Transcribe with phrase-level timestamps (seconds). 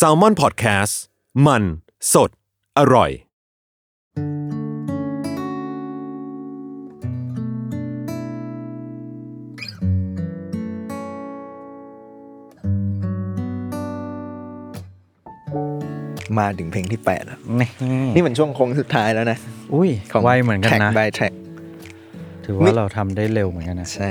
[0.00, 0.94] s a l ม o n PODCAST
[1.46, 1.62] มัน
[2.12, 2.30] สด
[2.78, 3.10] อร่อย
[16.38, 17.68] มาถึงเพลงที่แปดแล้วนี่
[18.14, 19.38] นี่มันช่วงโค้งสุดท้ายแล้วนะ
[19.74, 21.34] อุ้ยของไวเหมือนกัน track นะ by track
[22.44, 24.10] ถือไม่ว่าเราทำได้เร็วเหมือนกันนะ ใช่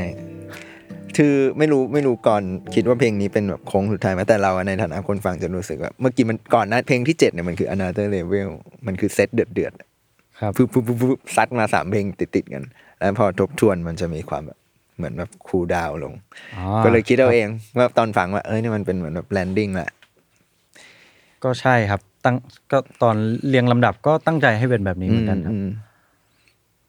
[1.17, 2.43] คือไม่รู้ไม่รู้ก่อน
[2.75, 8.49] คิดว่าเพลงนี้เป็นแบบโค้งสุดท้ายไหมแต่เราอะในฐานะคนฟังจะรู้สึกว่า เมื่อกี้มันก่อนหน้าเพลงที่เจ็ดเนี่ยมันคือ another level
[8.87, 12.63] มันคือเซตเดือดเดือดๆครับปุ๊บปุ๊บปุ๊บปุ๊บซัดมาสามเพลงติดๆกัน
[12.97, 14.57] แล้วพอทบทวนมันจะมีความแบบ
[14.97, 16.13] เหมือนแบบ cool down ลง
[16.55, 19.89] อ๋อก็เลยคิดเอาเองว่าตอนฟังว่าเอ้ยนี่มันเป็นเหมือนแบบ landing แหละ
[21.43, 22.35] ก็ใช่ครับ ตั้ง
[22.71, 23.15] ก็ตอน
[23.47, 25.69] เรียงลำดับก็ตั้งใจให้เป็นแบบนี้เหมือนกันครับอืม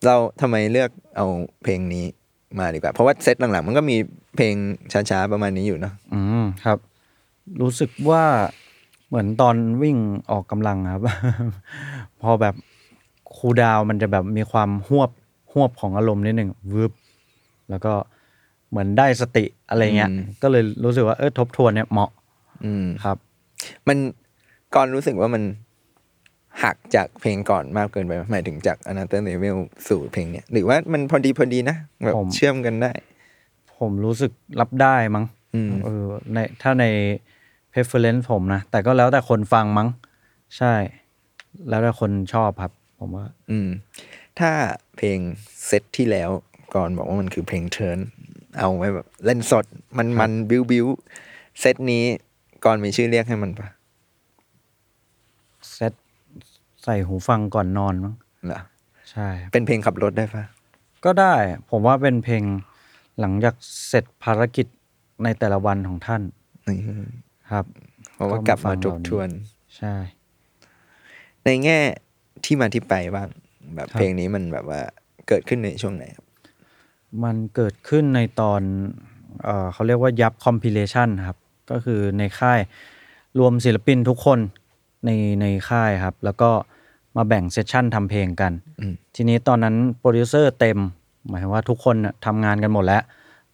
[0.06, 1.27] เราทำไมเลือกเอา
[1.62, 2.05] เพลงนี้
[2.59, 3.97] มาดีกว่า เพราะว่าเซตหลังๆ มันก็มี
[4.37, 4.55] เพลง
[4.93, 6.79] ช้าๆ ประมาณนี้อยู่เนาะอืมครับ
[7.61, 8.23] รู้สึกว่า
[9.09, 9.97] เหมือนตอนวิ่ง
[10.30, 11.03] ออกกำลังครับ
[12.22, 12.55] พอแบบ
[13.37, 15.11] คูลดาวน์มันจะแบบมีความหวบ
[15.53, 16.92] หวบของอารมณ์นิดหนึ่งวืบ
[17.70, 17.92] แล้วก็
[18.70, 20.11] เหมือนได้สติอะไรเงี้ย
[20.42, 22.11] ก็เลยรู้สึกว่าเออทบทวนเนี่ยเหมาะ
[22.65, 23.17] อืมครับ
[23.89, 23.97] มัน
[24.75, 25.42] ก่อนรู้สึกว่ามัน
[26.62, 32.92] หักจากเพลงก่อนมากเกินไปไหมหมายถึงจาก another level สู่เพลงเนี้ยหรือว่ามันพอดีพอดีนะแบบผมเชื่อมกันได้
[33.78, 36.84] ผมรู้สึกรับได้มั้งอืมเออในถ้าใน
[37.73, 39.89] preference ผมนะ แต่ก็แล้วแต่คนฟังมั้ง
[40.56, 40.75] ใช่
[41.69, 43.69] แล้วแต่คนชอบครับ ผมว่า อืม
[44.39, 44.50] ถ้า
[44.97, 45.19] เพลง
[45.67, 46.31] เซตที่แล้ว
[46.75, 47.98] ก่อนบอกว่ามันคือเพลงเทิร์น
[48.59, 49.65] เอาไว้แบบ เล่นสด
[49.98, 50.87] มันมันบิวบิว
[51.61, 52.05] เซตนี้
[52.65, 53.69] ก่อนมีชื่อเรียกให้มันปะ
[55.75, 55.93] เซต
[56.84, 58.15] ใส่หูฟังก่อนนอนมั้ง
[58.47, 58.61] เหรอ
[59.11, 60.45] ใช่ครับเป็นเพลงขับรถได้ปะ
[61.05, 61.34] ก็ได้
[61.71, 62.43] ผมว่าเป็นเพลง
[63.21, 63.55] หลังจาก
[63.89, 64.67] เสร็จภารกิจ
[65.25, 66.23] ในแต่ละวันของท่าน
[66.69, 66.79] นี่
[67.53, 67.65] ครับ
[68.15, 69.29] เพราะว่าก็กลับฟัมางทบทวน
[69.77, 69.95] ใช่
[71.45, 71.79] ในแง่
[72.45, 73.29] ที่มาที่ไปบ้าง
[73.75, 74.81] แบบครับเพลงนี้มันแบบว่า
[75.29, 76.27] เกิดขึ้นในช่วงไหนครับ
[77.25, 78.62] มันเกิดขึ้นในตอน
[79.44, 80.32] เออเขาเรียกว่า YUPP!
[80.44, 81.38] compilation ครับ
[81.71, 82.61] ก็คือในค่าย
[83.38, 84.38] รวมศิลปินทุกคน
[85.04, 85.10] ใน
[85.41, 86.50] ในค่ายครับ แล้วก็
[87.16, 90.78] มาแบ่ง session ทำเพลงกัน อืม ทีนี้ตอนนั้นโปรดิวเซอร์เต็ม
[91.28, 93.03] หมายถึงว่าทุกคนน่ะทำงานกันหมดแล้ว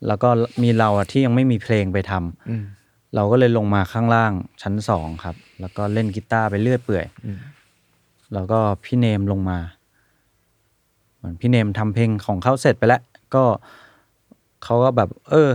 [0.06, 0.28] แล้วก็
[0.62, 2.64] มีเราอะที่ยังไม่มีเพลงไปทำ อืม
[3.14, 7.38] เราก็เลยลงมาข้างล่างชั้นสองครับ แล้วก็เล่นกีตาร์ไปเรื่อยเปื่อย อืม
[8.34, 9.58] แล้วก็พี่เนมลงมา
[11.16, 13.02] เหมือนพี่เนมทำเพลงของเขาเสร็จไปแล้ว
[13.34, 13.44] ก็
[14.64, 15.50] เขาก็แบบ เออ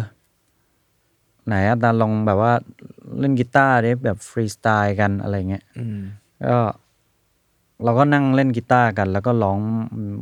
[1.47, 2.53] ไหนอาจารย์ลองแบบว่า
[3.19, 5.99] เล่นกีตาร์ดิแบบฟรีสไตล์กันอะไรเงี้ยอืม
[6.49, 6.59] ก็
[7.83, 9.57] เราก็นั่งเล่นกีตาร์กัน แล้วก็ร้อง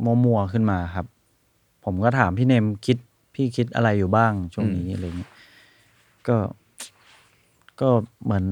[0.04, 1.06] มั่วๆขึ้นมาครับ
[1.84, 2.98] ผมก็ถามพี่เนมคิด
[3.34, 5.30] พี่คิดอะไรอยู่บ้างช่วงนี้อะไรเงี้ย
[6.28, 6.36] ก็
[7.80, 7.88] ก็
[8.24, 8.46] เหมือน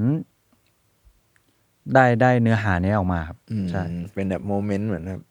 [1.94, 3.82] ได้ได้เนื้อหานี้ออกมาครับอืมใช่
[4.14, 5.22] เป็นแบบโมเมนต์เหมือนแบบ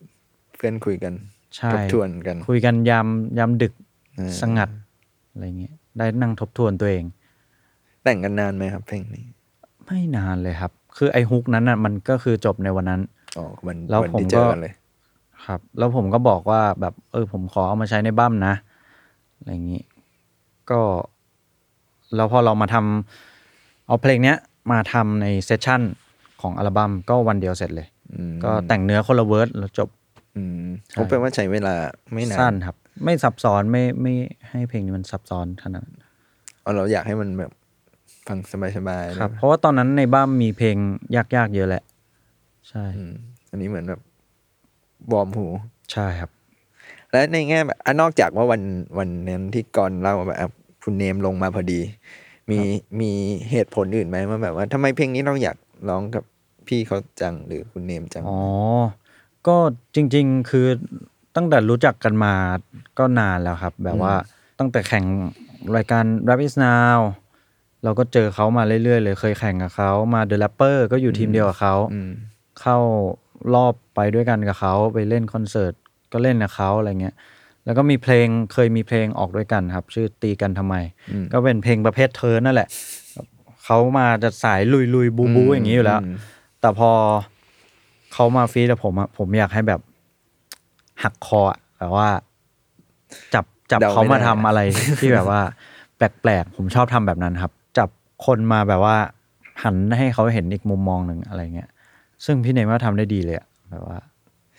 [0.56, 1.14] เพื่อนคุยกัน
[1.56, 3.74] ใช่ ทบทวนกัน คุยกันยามยามดึก
[4.16, 4.70] เออสงัด
[5.31, 7.04] อะไรเงี้ยได้นั่งทบทวนตัวเอง
[8.06, 9.26] แต่งกันนานไหมครับเพลงนี้
[9.86, 13.02] ไม่นานเลยครับ คือไอ้ฮุกนั้นน่ะมันก็คือจบในวันนั้น
[13.38, 14.74] อ๋อวันแล้ววันผมที่เจก็อกันเลย
[15.46, 18.54] ครับ แล้วผมก็บอกว่าแบบ เออ ผมขอเอามาใช้ในบั้มนะ
[19.38, 19.82] อะไรอย่างนี้
[20.72, 20.82] ก็
[22.16, 24.38] แล้วพอเรามาทำเอาเพลงเนี้ย
[24.72, 25.81] มาทำใน session
[26.42, 29.90] ของอัลบั้มก็วันเดียวเสร็จเลยอืมก็แต่งเนื้อคนละเวิร์ดแล้วจบ
[30.36, 31.74] อืมใช่ผมแปลว่าใช้เวลา
[32.14, 34.14] ไม่นานสั้นครับ ไม่ซับซ้อนไม่ไม่
[34.50, 35.98] ให้เพลงนี้มันซับซ้อนขนาดนั้น
[36.64, 37.52] อ๋อเราอยากให้มันแบบ
[38.28, 38.38] ฟัง
[38.78, 40.75] สบายๆครับนะเพราะว่าตอนนั้นในอัลบั้มมีเพลง
[41.16, 41.84] ยากๆเยอะแหละ
[42.69, 43.13] ใช่อืม
[43.52, 44.02] อันนี้เหมือนแบบ
[45.12, 45.47] warm หู
[45.91, 46.30] ใช่ครับ
[47.12, 48.62] และในแง่แบบอะนอกจากว่าวัน
[48.97, 50.47] วันนั้นที่ก่อนเล่าว่าแบบอะ
[50.84, 51.80] คุณเนมลงมาพอดี
[52.52, 52.59] มี
[53.00, 53.12] มี
[53.52, 55.57] เหตุผลอื่นไหมว่าแบบว่าทำไมเพลงนี้เราอยาก
[55.90, 56.24] ร้องกับ
[56.68, 58.42] พี่เขาจังหรือคุณเนมจังอ๋อ
[59.47, 59.56] ก็
[59.96, 60.68] จริง ๆ คือ
[61.36, 62.34] ตั้งแต่รู้จักกันมา
[63.00, 64.13] ก็นานแล้วครับ แบบว่า
[64.59, 65.06] ตั้งแต่แข่ง
[65.75, 66.97] รายการ Rap is Now
[67.85, 72.12] เราก็เจอเขามาเรื่อยๆเลยเคยแข่งกับเขามา The Rapper ก็อยู่ทีมเดียวกับเขาอืม
[72.62, 72.77] เข้า
[73.54, 75.74] รอบไปด้วยกันกับเขาไปเล่นคอนเสิร์ต
[76.13, 77.15] ก็เล่นกับเขาอะไรเงี้ย
[77.65, 80.75] แล้วก็มีเพลงเคยมีเพลงออกด้วยกันครับ ชื่อตีกันทำไม
[81.12, 82.69] อืม ก็เป็นเพลงประเภทเทิร์นนั่นแหละ
[83.65, 86.15] เขามาจะสายลุยลุยบูบูอย่างนี้อยู่แล้ว ม
[86.62, 86.92] แต่พอ
[88.13, 89.81] เขามาฟีดกับผมอะผมอยากให้แบบ
[91.04, 92.10] หักคออะแบบว่า
[93.33, 94.60] จับจับเดาไม่เขามาได้ ทำอะไร
[95.00, 95.42] ที่แบบว่า
[95.98, 97.62] แปลกๆผมชอบทำแบบนั้นครับจับ
[98.25, 98.97] คนมาแบบว่า
[99.63, 101.69] หันให้เขาเห็นอีกมุมมองหนึ่งอะไรเงี้ย
[102.25, 103.97] ซึ่งพี่เนมก็ทำได้ดีเลยอะแบบว่า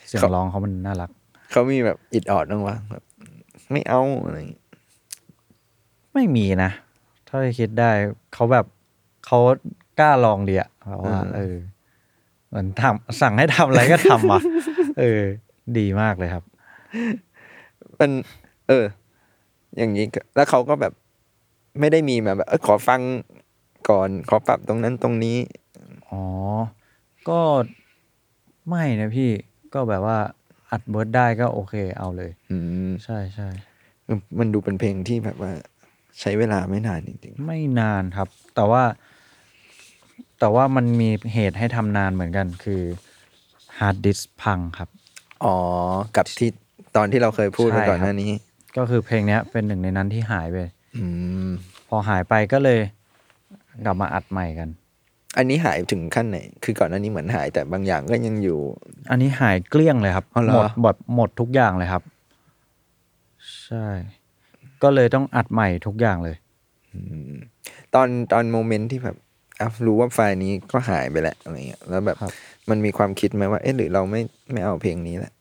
[0.07, 1.11] เสียงร้องเขามันน่ารัก
[1.51, 3.05] เขามีแบบอิดออดบ้างวะแบบ
[3.73, 4.63] ไม่เอาอะไรอย่างงี้
[6.15, 6.71] ไม่มีนะ
[7.29, 7.91] ถ้าที่คิดได้
[8.35, 8.67] เขาแบบ
[9.27, 9.39] เขา
[10.01, 11.55] กล้าลองดีอะแบบว่า เออ
[12.49, 14.43] เหมือนทำสั่งให้ทำอะไรก็ทำอะ
[15.01, 15.21] เออ
[15.79, 16.45] ดีมากเลยครับ
[17.99, 18.11] มัน
[18.69, 18.85] เออ
[19.77, 20.93] อย่างนี้ก็แล้วเขาก็แบบ
[21.81, 23.01] ไม่ได้มีมาแบบเออขอฟัง
[23.91, 25.39] ก่อนขอปรับตรงนั้นตรงนี้
[26.09, 26.23] อ๋อ
[27.29, 27.41] ก็
[28.69, 29.31] ไม่นะพี่
[29.75, 30.19] ก็แบบว่า
[30.71, 32.57] อัด verse ได้ก็โอเคเอาเลย อื
[32.89, 33.49] มใช่ใช่
[34.39, 35.53] มันดูเป็นเพลงที่แบบว่า
[36.21, 38.83] ใช้เวลาไม่นานจริงไม่นานครับ แต่ว่า
[40.39, 42.83] แต่ว่ามันมีเหตุให้ทำนานเหมือนกันคือ
[43.79, 45.57] ฮาร์ดดิสก์พังครับๆอ๋อ
[46.17, 46.51] กับที่
[46.97, 48.33] ตอนที่เราเคยพูดไปใช่ครับก่อนหน้านี้
[48.77, 50.59] ก็คือเพลงเนี้ย เป็นหนึ่งในนั้นที่หายไป
[50.97, 51.05] อื
[51.49, 51.51] ม
[51.89, 52.81] พอหายไปก็เลย
[53.85, 54.69] กลับมาอัดใหม่กัน
[55.37, 58.59] อันนี้หายถึงขั้นไหน คือก่อนหน้านี้เหมือนหายแต่บางอย่างก็ยังอยู่
[59.11, 62.03] อันนี้หายเกลี้ยงเลยครับ อ๋อเหรอ หมดหมดหมดทุกอย่างเลยครับ
[63.65, 63.87] ใช่
[64.83, 66.37] ก็เลยต้องอัดใหม่ทุกอย่างเลย
[67.95, 69.17] ตอนตอนโมเมนต์ที่แบบ
[69.61, 72.33] อะรู้ว่าไฟล์นี้ก็หายไปแล้วอะไรเงี้ยแล้วแบบครับ
[72.71, 74.21] มันมีความคิดไหมว่า เอ๊ะหรือเราไม่
[74.53, 75.33] ไม่เอาเพลงนี้แหละ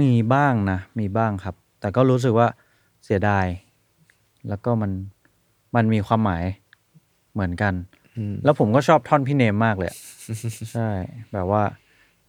[0.00, 2.48] มีบ้างนะ มีบ้างครับ แต่ก็รู้สึกว่า
[3.04, 3.46] เสียดาย
[4.48, 4.90] แล้วก็มัน
[5.76, 6.44] มันมีความหมาย
[7.32, 7.74] เหมือนกัน
[8.16, 9.98] อืมแล้วผมก็ชอบท่อนพี่เนมมากเลยอะ
[10.72, 10.90] ใช่
[11.32, 11.62] แบบว่า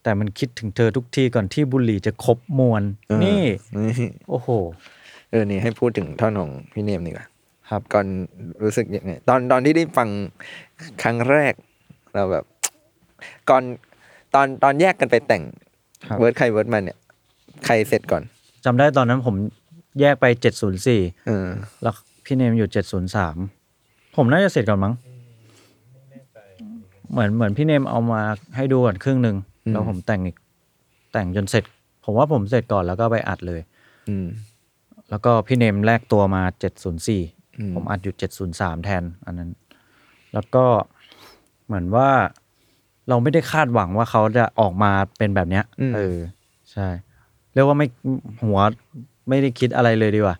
[0.02, 3.44] แต่มันคิดถึงเธอทุกทีก่อนที่บุหรี่จะครบมวลเออนี่
[3.78, 3.94] นี่
[4.28, 4.48] โอ้โห
[5.30, 7.26] เออนี่ให้พูดถึงท่อนของพี่เนมดีกว่า
[7.68, 8.06] ครับก่อน
[8.62, 10.08] รู้สึกยังไงตอนตอนที่ได้ฟัง
[11.02, 11.54] ครั้งแรก
[12.14, 12.44] เราแบบ
[13.50, 13.62] ก่อน
[14.34, 15.42] ตอนตอนแยกกันไปแต่ง
[16.08, 16.98] ครับเวิร์ดใครเวิร์ดมันเนี่ย
[17.66, 18.22] ใครเสร็จก่อน
[18.64, 19.34] จำได้ตอนนั้นผม
[20.00, 21.46] แยกไปเจ็ดศูนย์สี่เออ
[21.82, 21.94] แล้ว
[22.24, 23.36] พี่เนมอยู่เจ็ดศูนย์สาม
[24.16, 24.94] ผมน่าจะเสร็จก่อนมั้ง
[27.10, 28.22] เหมือนเหมือนพี่เนมเอามา
[28.56, 29.36] ให้ดูก่อนครึ่งหนึ่ง
[29.66, 30.36] อืมแล้วผมแต่งอีก
[31.12, 31.64] แต่งจนเสร็จ
[32.04, 33.60] ผมว่าผมเสร็จก่อนแล้วก็ไปอัดเลย
[34.08, 34.26] อืม
[35.10, 37.22] แล้วก็พี่เนมแลกตัวมาเจ็ดศูนย์สี่
[37.58, 39.50] อืมผมอัดอยู่เจ็ดศูนย์สามแทน อันนั้น
[40.34, 40.64] แล้วก็
[41.66, 42.08] เหมือนว่า
[43.08, 46.18] เราไม่ได้คาดหวังว่าเขาจะออกมาเป็นแบบเนี้ยอืมเออ
[46.72, 46.88] ใช่
[47.54, 47.86] เรียกว่าไม่
[48.44, 48.58] หัว
[49.28, 50.36] ไม่ได้คิดอะไรเลยดีกว่า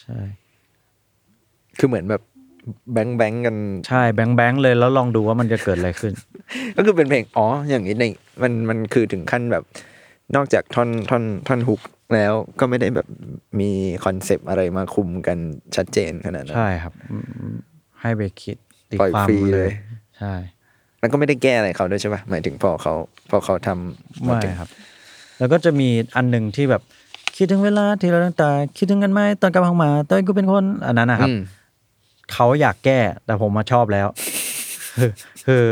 [0.00, 0.18] ใช่
[1.78, 2.22] คือเหมือนแบบ
[2.92, 3.56] แบงค์แบงค์กัน
[3.88, 6.12] ใช่แบงค์แบงค์เลยแล้วลองดูว่ามันจะเกิดอะไรขึ้น
[6.76, 8.04] ก็คือเป็นเพลงอ๋ออย่างนี้ใน
[8.42, 9.64] มันมันคือถึงขั้นแบบ
[10.36, 11.80] นอกจากท่อนท่อนท่อนฮุก
[12.14, 13.06] แล้วก็ไม่ได้แบบ
[13.60, 13.70] มี
[14.04, 15.38] คอนเซปต์อะไรมาคุมกัน
[15.76, 17.16] ชัดเจนขนาดนั้นใช่ครับอื
[17.50, 17.54] ม
[18.00, 18.56] ให้ไปคิด
[18.90, 19.70] ตีปล่อยความฟรีเลเลยย
[20.18, 20.34] ใช่
[21.00, 22.94] แล้วก็ไม่ได้แก้อะไรเขาด้วยใช่ปะหมายถึงพอเขา
[23.30, 24.70] พอเขาทำไม่ถึงครับ
[25.38, 26.82] แล้วก็จะมีอันหนึ่งที่แบบ
[27.36, 31.40] คิดถึงเวลาที่เราตั้งแต่คิดถึงกันไหมตอนกลับห้องมาตอนกูเป็นคนอันนั้นนะครับอืม
[32.32, 34.08] เขาอยากแก้ แต่ผมมาชอบแล้ว
[34.98, 35.10] คือ
[35.46, 35.66] คือ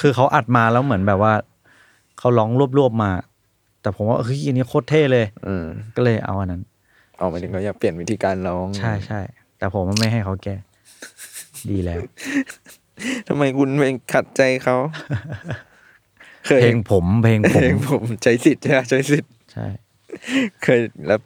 [0.00, 1.34] คือเขาอัดมาแล้วเหมือนแบบว่า
[2.18, 3.10] เขาร้องรวบๆมา
[3.82, 5.64] แต่ผมว่าเฮ้ยอันนี้โคตรเท่เลย อืม
[5.96, 6.62] ก็เลยเอาอันนั้น
[7.20, 9.20] ออกมาถึงเขาอยากเปลี่ยนวิธีการร้องใช่ใช่
[9.58, 10.54] แต่ผมไม่ให้เขาแก้
[11.70, 12.00] ดีแล้ว
[13.28, 14.76] ทำไมคุณไปขัดใจเขา
[16.46, 19.66] เคยเพลงผมเพลงผเพลมงผมใช้สิทธิ์ใช่ไหมใช้สิทธิ์ใช่
[20.64, 21.20] เคยแล้ว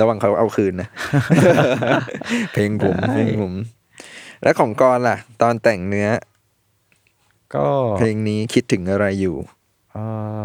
[0.00, 0.88] ระวังเขาเอาคืนนะ
[2.52, 3.52] เพลงผมเพลงผม
[4.42, 6.08] แล้วของกรล่ะ ตอนแต่งเนื้อ
[7.54, 7.66] ก็
[7.98, 9.36] เพลงนี้คิดถึงอะไรอยู่
[9.92, 10.04] เอ่
[10.42, 10.44] อ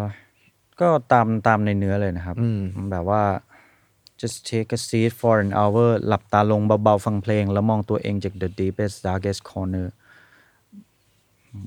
[0.80, 3.22] ก็ตามตามในเนื้อเลยนะครับ อืม แบบว่า
[4.20, 9.86] just take a seat for an hour หลับตาลงเบา ๆ ฟังเพลง แล้วมองตัวเองจาก the deepest darkest corner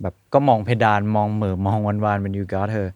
[0.01, 2.87] แบบก็มองเพดานมองเหม่อมองวันวานเป็น you got her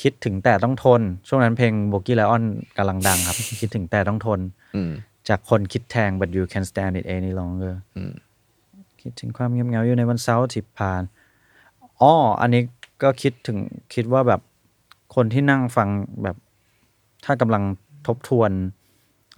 [0.00, 2.44] คิดถึงแต่ต้องทน ช่วงนั้นเพลงโบกี้ไลออน
[2.76, 4.40] กำลังดังครับ คิดถึงแต่ต้องทน
[4.76, 4.90] อืม
[5.28, 8.12] จากคนคิดแทง but you can stand it any longer อืม
[9.02, 11.02] คิดถึงความเงียบเหงาอยู่ในวันเสาร์ที่ผ่าน
[12.00, 12.62] อ๋ออันนี้
[13.02, 13.58] ก็คิดถึง
[13.94, 14.40] คิดว่าแบบ
[15.14, 15.88] คนที่นั่งฟัง
[16.22, 16.36] แบบ
[17.24, 17.62] ถ้ากำลัง
[18.06, 18.50] ทบทวน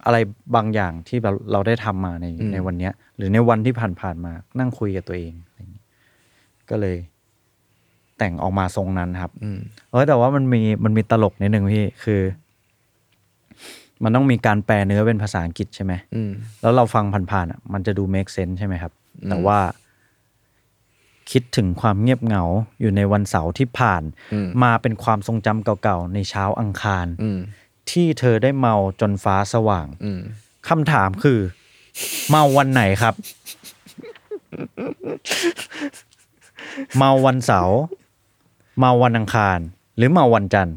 [0.05, 0.17] อะไร
[0.55, 5.83] บางอย่างที่แบบเราได้ทำมาในอืมในวันเนี้ย หรือในวันที่ผ่านๆมา นั่งคุยกับตัวเองอะไรอย่างงี้
[6.69, 6.97] ก็เลย
[8.17, 9.59] แต่งออกมาทรงนั้นครับอืม
[9.91, 12.21] เออแต่ว่ามันมีมันมีตลกนิดนึงพี่คือ
[14.03, 19.59] มันต้องมีการแปลเนื้อเป็นภาษาอังกฤษใช่ไหมอืมแล้วเราฟังผ่านๆอะ มันจะดู make sense ใช่ไหมครับอืม แต่ว่า
[21.31, 22.43] คิดถึงความเงียบเหงา
[22.81, 24.03] อยู่ในวันเสาร์ที่ผ่าน
[24.33, 27.39] อืมมาเป็นความทรงจำเก่าๆ ในเช้าอังคารอืม
[27.91, 30.21] ที่เธอได้เมาจนฟ้าสว่างอืม
[30.69, 31.39] คำถามคือ
[32.29, 33.15] เมาวันไหนครับ
[36.97, 37.79] เมาวันเสาร์
[38.79, 39.59] เมาวันอังคาร
[39.97, 40.75] หรือเมาวันจันทร์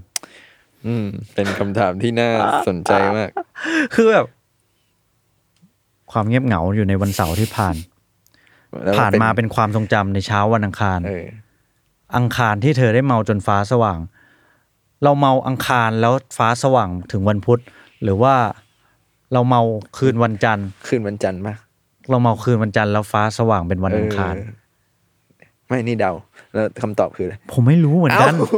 [0.86, 2.30] อืม เป็นคำถามที่น่า
[2.68, 3.30] สนใจมาก
[3.94, 4.26] คือแบบ
[6.12, 7.93] ความเงียบเหงาอยู่ในวันเสาร์ที่ผ่านแล้ว
[8.98, 11.26] ผ่านมาเป็นความทรงจำในเช้าวันอังคารเออ
[12.16, 13.98] อังคารที่เธอได้เมาจนฟ้าสว่าง
[15.02, 17.60] เราเมาอังคารแล้วฟ้าสว่างถึงวันพุธ
[18.02, 18.34] หรือว่า
[19.32, 19.62] เราเมา
[19.98, 21.54] คืนวันจันทร์ คืนวันจันทร์ปะ
[22.10, 24.52] เราเมาคืนวันจันทร์แล้วฟ้าสว่างเป็นวันอังคารเออ
[25.68, 26.12] ไม่นี่เดา
[26.54, 28.48] แล้วคำตอบคืออะไรผมไม่รู้เหมือนกันเอ้า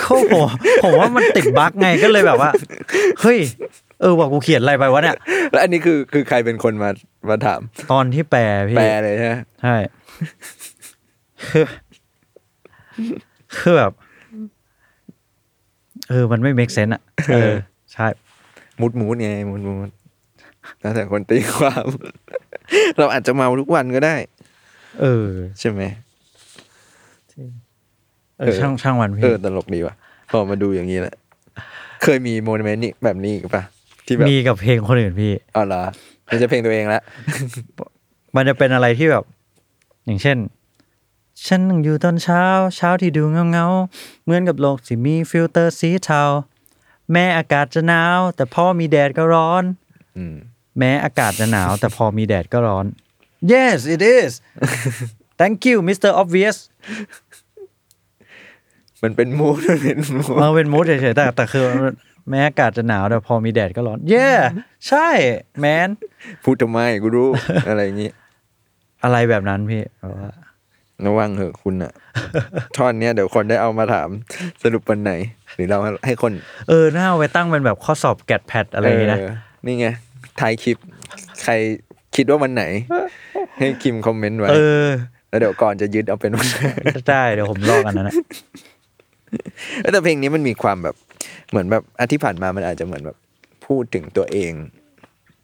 [0.00, 0.48] เขาผม
[0.82, 2.50] ผมว่ามันติดบั๊กไงก็เลยแบบว่า
[3.20, 3.38] เฮ้ย
[4.02, 5.16] เออว่ากูเขียนอะไรไปวะเนี่ย
[5.52, 6.90] แล้วอันนี้คือคือใครเป็นคนมา
[7.28, 7.60] มาถาม
[7.92, 9.74] ตอนที่แปลพี่แปลเลยใช่ไหมใช่
[11.50, 11.66] คือ
[13.58, 13.92] คือแบบ
[16.08, 17.54] เออมันไม่ make sense อะเออ
[17.92, 18.06] ใช่
[18.80, 19.90] มูดมูดไงมูดมูด
[20.80, 21.86] แล้วแต่คนตีความ
[22.98, 24.16] เราอาจจะเมาทุกวันก็ได้
[25.00, 25.28] เออ
[25.60, 25.82] ใช่ไหม
[28.40, 29.94] เอเอออช่างช่างวันเอพี่อตลกดีว่ะ
[30.30, 31.16] พอมาดูอย่างนี้แหละ
[32.02, 33.62] เคยมี moment นี่แบบนี้อีกปะ
[34.06, 35.82] ที่แบบมีกับเพลงคนอื่นพี่อ๋อเหรอ
[36.26, 37.02] ไม่ใช่เพลงตัวเองละ
[38.36, 39.24] มันจะเป็นอะไรที่แบบ
[40.06, 40.38] อย่างเช่น
[41.46, 42.44] ฉันนั่งอยู่ตอนเช้า
[42.76, 46.22] เช้าที่ดูเงาเงาๆเหมือนกับโลกที่มีฟิลเตอร์สีเทา
[47.12, 49.64] แม้อากาศจะหนาว แต่พอมีแดดก็ร้อน
[50.16, 50.36] อืม
[50.78, 52.86] แม้อากาศจะหนาว แต่พอมีแดดก็ร้อน
[53.52, 54.30] yes it is
[55.40, 56.10] thank you Mr.
[56.22, 56.56] Obvious
[59.02, 61.66] มันเป็นมูดมันเป็นมูดมาเป็นมูดเฉยๆแต่แต่คือ
[62.30, 64.40] แม้อากาศจะหนาวแต่พอมีแดดก็ร้อน yeah
[64.88, 65.08] ใช่
[65.60, 65.88] แมน
[66.44, 67.28] พูดทำไมกูรู้
[67.68, 68.10] อะไรอย่างงี้
[69.04, 70.30] อะไรแบบนั้นพี่แบบว่า
[71.06, 71.92] ระวังเหอะคุณอะ
[72.76, 74.08] ท่อนเนี้ยเดี๋ยวคนได้เอามาถาม
[74.62, 75.12] สรุปวันไหน
[75.54, 76.32] หรือเราให้คน
[76.68, 79.18] เออน่าเอาไปตั้งเป็นแบบข้อสอบแกดแพดอะไรอย่างงี้นะ
[79.62, 79.86] เนี่ไง
[80.40, 80.76] ท้ายคลิป
[81.42, 81.52] ใคร
[82.16, 82.64] คิดว่าวันไหน
[83.58, 84.88] ให้คิมคอมเมนต์ไว้ เออ
[85.28, 86.64] แล้วเดี๋ยวก่อนจะยึดเอาเป็นวันไหน
[87.10, 88.14] ได้เดี๋ยวผมลอกอันนั้นนะ
[89.92, 90.96] แต่เพลงนี้มันมีความแบบ
[91.52, 93.16] เหมือนแบบอาที่ผ่านมามันอาจจะเหมือนแบบ
[93.66, 94.52] พูดถึงตัวเอง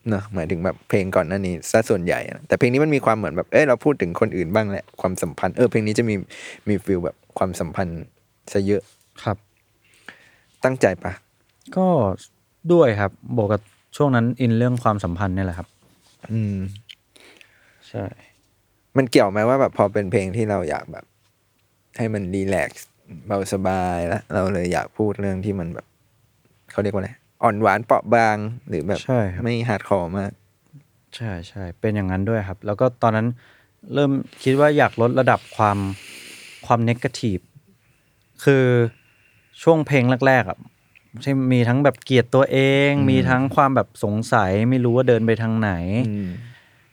[0.09, 6.15] เนอะหมายถึงแบบเพลงก่อนหน้านี้ซะส่วนใหญ่อะแต่เพลงนี้มันมีความเหมือนแบบเอ้ยเราพูดถึงคนอื่นบ้างแหละความสัมพันธ์เออเพลงนี้จะมี
[6.69, 8.01] มี feel แบบความสัมพันธ์
[8.53, 8.83] ซะเยอะ
[9.23, 9.37] ครับ
[10.65, 11.13] ตั้งใจปะ
[11.77, 11.87] ก็
[12.73, 13.63] ด้วยครับบวกกับ
[13.97, 15.69] ช่วงนั้นอินเรื่องความสัมพันธ์เนี่ยแหละครับ
[16.33, 16.57] อืม
[17.89, 18.05] ใช่
[18.97, 21.05] มันเกี่ยวไหมว่าแบบพอเป็นเพลงที่เราอยากแบบ
[21.99, 22.89] ให้มัน relax
[23.27, 25.87] เบาสบายแล้วเราเลยอยากพูดเรื่องที่มันแบบ
[26.71, 27.11] เขาเรียกว่าอะไร
[27.43, 28.37] อ่อนหวานเปราะบาง
[28.69, 30.31] หรือแบบใช่ครับ ไม่ hardcore มาก
[31.17, 33.27] ใช่ใช่เป็นอย่างนั้นด้วยครับ แล้วก็ตอนนั้น
[33.95, 34.11] เริ่ม
[34.43, 35.79] คิดว่าอยากลดระดับความ
[36.67, 37.39] ความเนกาทีฟ
[38.45, 38.65] คือ
[39.63, 40.59] ช่วงเพลงแรกๆอะ
[41.23, 42.59] ใช่มีทั้งแบบเกลียดตัวเอ
[42.89, 45.71] ง มีทั้งความแบบสงสัยไม่รู้ว่าเดินไปทางไหน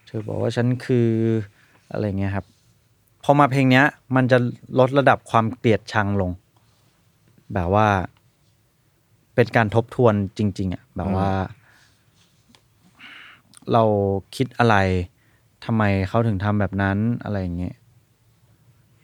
[0.05, 1.09] เธอบอกว่าฉันคือ
[1.91, 2.45] อะไรเงี้ยครับ
[3.23, 4.37] พอมาเพลงเนี้ย มันจะ
[4.79, 6.31] ลดระดับความเกลียดชังลง
[7.53, 7.87] แบบว่า
[9.35, 11.29] เป็นการทบทวนจริง ๆอะแบบว่า
[13.73, 13.83] เรา
[14.35, 14.75] คิดอะไร
[15.65, 17.75] ทำไมเขาถึงทำแบบนั้นอะไรอย่างเงี้ย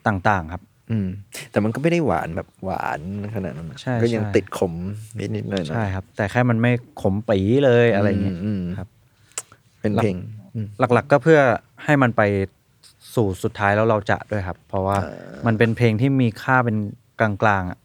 [0.08, 0.62] ต่างๆครับ
[0.92, 1.08] อืม
[1.52, 3.00] แต่มันก็ไม่ได้หวานแบบหวาน
[3.36, 4.74] ขนาดนั้นนะใช่ก็ยังใช่ ติดขม
[5.20, 6.72] นิดนิดๆหน่อยๆใช่ครับ แต่แค่มันไม่
[7.02, 8.88] ขมปีเลยอะไรเงี้ยอืมครับ
[9.82, 10.16] เป็นเพลง
[10.56, 11.40] อืม หลักๆก็เพื่อ
[11.84, 12.22] ให้มันไป
[13.16, 14.98] สู่สุดท้ายแล้วเราจะด้วยครับ เพราะว่า
[15.46, 16.78] มันเป็นเพลงที่มีค่าเป็น
[17.20, 17.80] กลางๆอะ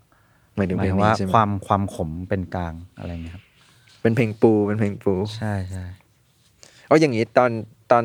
[0.56, 3.44] หมายถึงหมาเพยลงถึงนี้ว่าใช่ไหมความความขมเป็นกลางอะไรเงี้ยครับ
[4.02, 5.84] เป็นเพลงปูเป็นเพลงปูใช่ใช่
[6.86, 7.50] เอาอย่างนี้ตอน
[7.90, 8.04] ตอน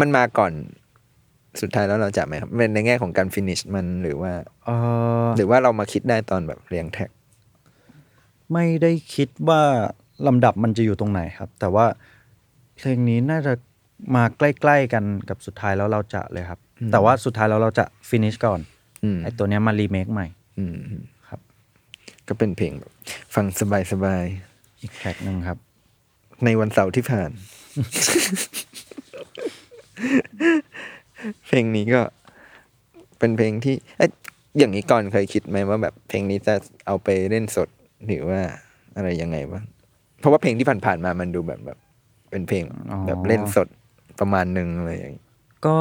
[0.00, 0.52] มันมาก่อน
[1.60, 4.32] สุดท้ายแล้วเราจะไหมครับเป็นในแง่ของการ finish มันหรือว่า
[4.64, 4.70] เอ
[5.24, 7.10] อ หรือว่าเรามาคิดได้ตอนแบบเรียง track
[8.52, 9.62] ไม่ได้คิดว่า
[10.26, 11.86] ลำดับมันจะอยู่ตรงไหนครับ แต่ว่า
[12.76, 13.52] เพลงนี้น่าจะ
[14.14, 16.60] มาใกล้ๆกันกับสุดท้ายแล้วเราจะเลยครับ
[16.92, 18.60] แต่ว่าสุดท้ายแล้วเราจะ finish ก่อน
[19.04, 20.26] อืม ไอตัวเนี้ยมารีเมคใหม่
[20.58, 21.02] อืมครับ
[22.28, 22.92] ก็เป็นเพลงแบบ
[23.34, 24.24] ฟังสบายสบาย
[24.80, 27.30] อีกแทร็กหนึ่งครับๆในวันเสาร์ที่ผ่าน
[31.46, 32.02] เพลงนี้ก็
[33.18, 34.10] เป็นเพลงที่เอ๊ะ
[34.58, 36.54] อย่างนี้ก่อนเคยคิดไหมว่าแบบเพลงนี้จะ
[36.86, 37.68] เอาไปเล่นสด
[38.06, 38.40] หรือว่า
[38.96, 39.64] อะไรยังไงบ้าง
[40.18, 41.78] เพราะว่าเพลงที่ผ่านๆมามันดูแบบแบบ
[42.30, 43.68] เป็นเพลงอ๋อ แบบเล่นสด
[44.20, 45.24] ประมาณหนึ่งอะไรอย่างนี้
[45.66, 45.76] ก็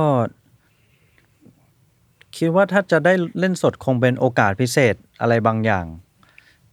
[2.37, 5.85] คิดว่าถ้าจะได้เล่นสดคงเป็นโอกาสพิเศษอะไรบางอย่าง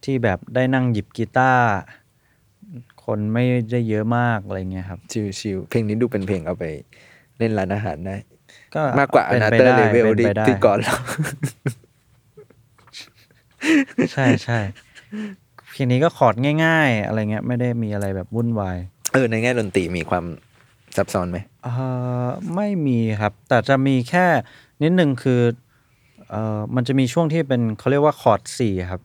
[0.04, 1.66] ที่แบบได้นั่งหยิบกีตาร์
[3.04, 5.00] คนไม่ได้เยอะมากอะไรเงี้ยครับ
[5.40, 6.64] ชิวๆเพลงนี้ดูเป็นเพลงเอาไป
[7.38, 8.16] เล่นร้านอาหารได้
[8.74, 10.96] ก็มากกว่าอป็นาไปเตอร์ได้เลเวลป็นที่ไปได้ที่ก่อนเรา
[14.12, 14.58] ใช่ใช่
[15.70, 18.78] เพลงนี้ก็คอร์ดง่าย ๆ อะไรเงี้ย ไม่ได้มีอะไรแบบวุ่นวาย
[19.12, 20.24] เออ ในแง่ดนตรีมีความ
[20.96, 21.72] ซับซ้อนไหมเอ่
[22.24, 24.26] อไม่มีครับ แต่จะมีแค่
[24.82, 25.40] นิดนึงคือ
[26.30, 29.00] เอ่อมันจะมีช่วงที่เป็นเขาเรียกว่าคอร์ดสี่ครับ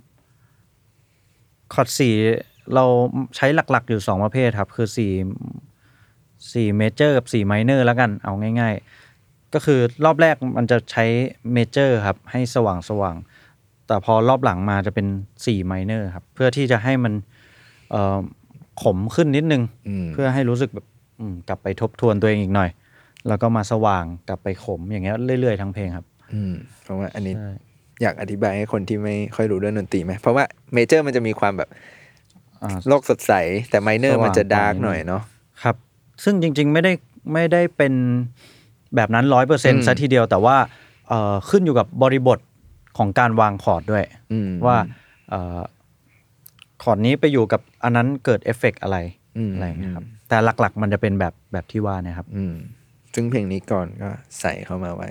[1.76, 2.14] คอร์ดสี่
[2.76, 2.86] เรา
[3.36, 5.12] ใช้หลักๆอยู่สองประเภทครับ คือสี่
[6.54, 8.76] สี่ major กับสี่ minor แล้วกันเอาง่าย
[9.14, 11.06] ๆ ก็คือรอบแรกมันจะใช้
[11.54, 15.08] major ครับ ให้สว่างสว่างๆแต่พอรอบหลังมาจะเป็น
[15.46, 17.14] สี่ minor ครับ เพื่อที่จะให้มัน
[17.92, 18.18] เอ่อ
[18.84, 20.86] ขมขึ้นนิดนึงอืมเพื่อให้รู้สึกแบบ
[21.20, 22.70] อืมกลับไปทบทวนตัวเองอีกหน่อย
[23.28, 26.54] แล้วก็มาสว่างกลับไปขมอย่างเงี้ยเรื่อยๆทั้งเพลงครับอืม
[26.84, 27.50] เพราะว่าอันนี้ใช่
[28.02, 31.70] อยากอธิบายให้คนที่ไม่ค่อยรู้เรื่องดนตรีไหมเพราะว่า major มันจะมีความแบบ
[32.64, 33.34] อ่าโลกสดใส
[33.70, 35.22] แต่ minor สว่างมันจะ dark กว่านิดนึงหน่อยเนาะ
[35.64, 35.76] ครับ
[36.24, 36.92] ซึ่งจริง ๆ ไม่ได้
[37.34, 37.94] ไม่ได้เป็น
[38.96, 40.56] แบบนั้นร้อยเปอร์เซ็นต์อืมซะทีเดียวแต่ว่า
[41.10, 42.40] เอ่อขึ้นอยู่กับบริบท
[42.98, 44.78] ของการวางคอร์ดด้วยอืมว่า
[45.30, 45.60] เอ่อ
[46.84, 48.98] คอร์ดนี้ไปอยู่กับอันนั้นเกิดเอฟเฟกต์อะไร
[49.38, 52.54] อืมอะไรอย่างเงี้ยครับ แต่หลักๆ มันจะเป็นแบบแบบที่ว่าเนะครับอืม
[53.14, 54.10] ซึ่งเพลงนี้ก่อนก็
[54.40, 55.10] ใส่เข้ามาไว้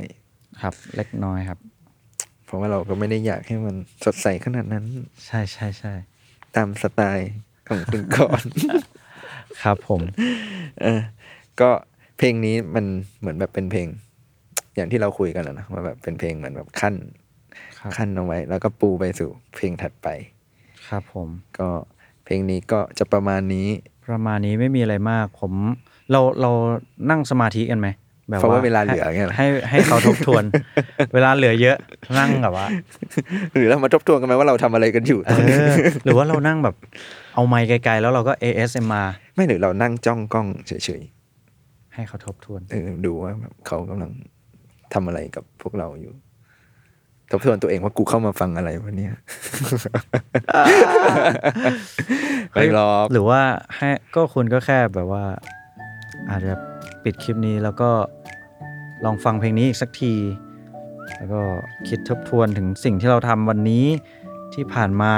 [0.62, 1.74] ครับ เล็กน้อยครับเพ
[2.54, 4.84] ราะว่าเราก็ไม่ได้อยากให้มันสดใสขนาดนั้น
[5.26, 5.92] ใช่ใช่ใช่
[6.56, 7.30] ตามสไตล์
[7.68, 8.42] ของคุณก่อน
[9.62, 10.00] ครับผม
[10.82, 11.00] เออ
[11.61, 11.70] ก็
[12.18, 12.84] เพลงนี้มัน
[13.20, 13.87] เหมือนแบบเป็นเพลง
[14.76, 16.94] อย่างที่เราคุยกันอะนะว่าแบบเป็นเพลงเหมือนแบบขั้น
[17.78, 20.08] ครับขั้นเอาไว้ แล้วก็ปูไปสู่เพลงถัดไป
[20.88, 21.68] ครับผม ก็
[22.25, 23.68] เพลงนี้ก็จะประมาณนี้
[24.08, 25.52] ประมาณนี้ไม่มีอะไรมาก ผม
[26.11, 26.50] เราเรา
[27.11, 27.88] นั่งสมาธิกันไหม
[28.28, 30.45] แบบเพราะว่าเวลาเหลือไงล่ะให้ให้เขาทบทวน
[31.14, 31.76] เวลาเหลือเยอะ
[32.19, 32.66] นั่งแบบว่า
[33.52, 35.33] หรือเรามาทบทวนกันไหมว่าเราทำอะไรกันอยู่เอ
[35.66, 35.69] อ
[36.04, 36.76] หรือว่าเรานั่งแบบ
[37.35, 41.02] เอาไมค์ไกลๆแล้วเราก็ ASMR ไม่หรือเรานั่งจ้องกล้องเฉย
[41.95, 44.11] ให้เขาทบทวนๆเออดูว่าแบบเขากำลัง
[44.95, 46.14] ทำอะไรกับพวกเราอยู่
[47.31, 49.14] ทบทวนตัวเองว่ากูเข้ามาฟังอะไรวะเนี่ย
[52.52, 53.40] ไม่หรอกหรือว่า
[53.76, 55.25] ให้ก็คุณก็แค่แบบว่า
[56.31, 56.52] อาจจะ
[57.04, 57.90] ปิดคลิปนี้แล้วก็
[59.04, 60.14] ลองฟังเพลงนี้อีกสักที
[61.16, 61.42] แล้วก็
[61.88, 63.87] คิดทบทวนถึงสิ่งที่เราทำวันนี้
[64.54, 65.14] ที่ผ่านมา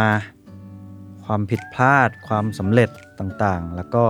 [1.24, 4.04] ความผิดพลาด ความสำเร็จต่างๆ แล้วก็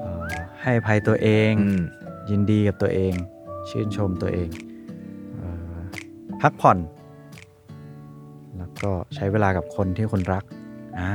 [0.00, 0.24] เอ่อ
[0.62, 1.82] ให้อภัยตัวเองอืม
[2.30, 3.12] ยินดีกับตัวเอง
[3.70, 4.48] ชื่นชมตัวเอง
[5.36, 5.76] เอ่อ
[6.42, 6.78] พักผ่อน
[8.58, 10.44] แล้วก็ใช้เวลากับคนที่คุณรัก
[11.00, 11.12] อ่า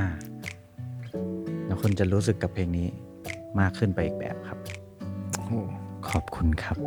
[1.65, 2.88] แล้วคุณจะรู้สึกกับเพลงนี้
[3.60, 4.58] มากขึ้นไปอีกแบบครับ
[5.38, 5.60] โอ้
[6.10, 6.77] ขอบคุณครับ